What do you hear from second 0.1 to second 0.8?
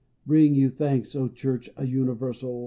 Bring your